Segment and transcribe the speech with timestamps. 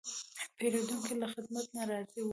[0.57, 2.29] پیرودونکی له خدمت نه راضي و.